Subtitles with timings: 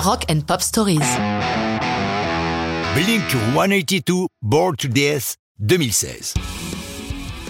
[0.00, 0.98] Rock and Pop Stories.
[2.94, 3.22] Blink
[3.54, 6.32] 182 Bored to Death 2016.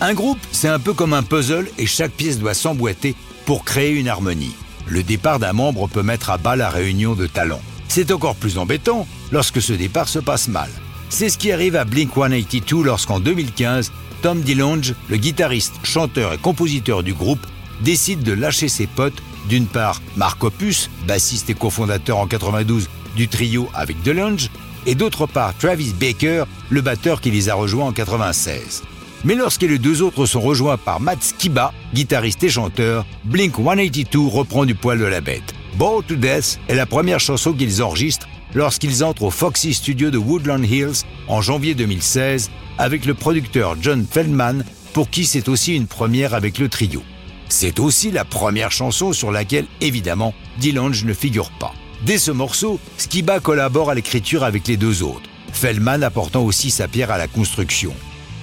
[0.00, 3.14] Un groupe, c'est un peu comme un puzzle et chaque pièce doit s'emboîter
[3.44, 4.54] pour créer une harmonie.
[4.86, 7.60] Le départ d'un membre peut mettre à bas la réunion de talents.
[7.86, 10.70] C'est encore plus embêtant lorsque ce départ se passe mal.
[11.10, 13.92] C'est ce qui arrive à Blink 182 lorsqu'en 2015,
[14.22, 17.46] Tom DeLonge, le guitariste, chanteur et compositeur du groupe,
[17.82, 23.28] décide de lâcher ses potes, d'une part Mark Opus, bassiste et cofondateur en 92 du
[23.28, 24.50] trio avec DeLonge,
[24.86, 28.82] et d'autre part Travis Baker, le batteur qui les a rejoints en 96.
[29.24, 34.20] Mais lorsque les deux autres sont rejoints par Matt Skiba, guitariste et chanteur, Blink 182
[34.26, 35.54] reprend du poil de la bête.
[35.76, 40.18] Bored to Death est la première chanson qu'ils enregistrent lorsqu'ils entrent au Foxy Studio de
[40.18, 45.86] Woodland Hills en janvier 2016 avec le producteur John Feldman pour qui c'est aussi une
[45.86, 47.02] première avec le trio.
[47.48, 51.72] C'est aussi la première chanson sur laquelle, évidemment, Dillange ne figure pas.
[52.02, 56.86] Dès ce morceau, Skiba collabore à l'écriture avec les deux autres, Feldman apportant aussi sa
[56.86, 57.92] pierre à la construction.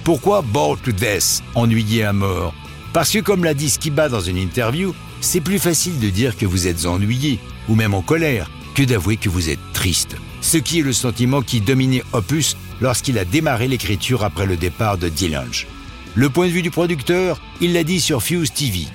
[0.04, 2.54] Pourquoi Bored to Death, ennuyé à mort?
[2.92, 6.46] Parce que comme l'a dit Skiba dans une interview, c'est plus facile de dire que
[6.46, 10.16] vous êtes ennuyé, ou même en colère, que d'avouer que vous êtes triste.
[10.42, 14.98] Ce qui est le sentiment qui dominait Opus lorsqu'il a démarré l'écriture après le départ
[14.98, 15.66] de Dillange.
[16.14, 18.86] Le point de vue du producteur, il l'a dit sur Fuse TV.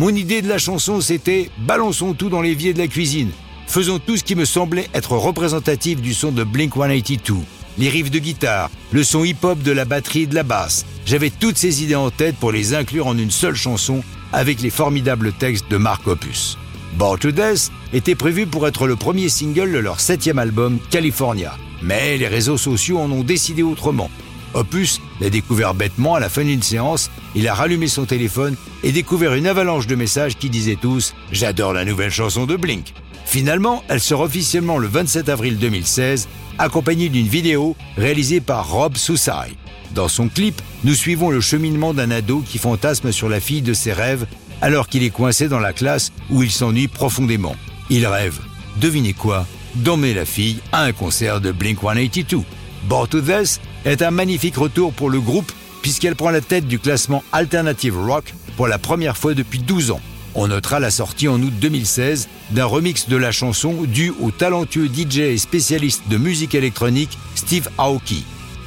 [0.00, 3.32] Mon idée de la chanson, c'était balançons tout dans l'évier de la cuisine.
[3.66, 7.34] Faisons tout ce qui me semblait être représentatif du son de Blink 182.
[7.76, 10.86] Les riffs de guitare, le son hip-hop de la batterie et de la basse.
[11.04, 14.70] J'avais toutes ces idées en tête pour les inclure en une seule chanson avec les
[14.70, 16.56] formidables textes de Mark Opus.
[16.94, 21.58] Born to Death était prévu pour être le premier single de leur septième album, California.
[21.82, 24.10] Mais les réseaux sociaux en ont décidé autrement.
[24.54, 28.92] Opus l'a découvert bêtement à la fin d'une séance, il a rallumé son téléphone et
[28.92, 32.88] découvert une avalanche de messages qui disaient tous⁇ J'adore la nouvelle chanson de Blink⁇
[33.24, 39.56] Finalement, elle sort officiellement le 27 avril 2016, accompagnée d'une vidéo réalisée par Rob Sousai.
[39.94, 43.72] Dans son clip, nous suivons le cheminement d'un ado qui fantasme sur la fille de
[43.72, 44.26] ses rêves
[44.60, 47.54] alors qu'il est coincé dans la classe où il s'ennuie profondément.
[47.88, 48.38] Il rêve,
[48.80, 52.42] devinez quoi, d'emmener la fille à un concert de Blink 182.
[52.88, 55.52] Born to Death est un magnifique retour pour le groupe
[55.82, 60.00] puisqu'elle prend la tête du classement Alternative Rock pour la première fois depuis 12 ans.
[60.34, 64.86] On notera la sortie en août 2016 d'un remix de la chanson dû au talentueux
[64.86, 68.24] DJ et spécialiste de musique électronique Steve Aoki.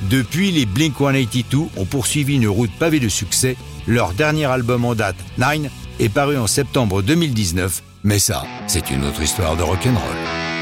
[0.09, 3.55] Depuis, les Blink 182 ont poursuivi une route pavée de succès.
[3.87, 5.69] Leur dernier album en date, Nine,
[5.99, 10.52] est paru en septembre 2019, mais ça, c'est une autre histoire de rock'n'roll.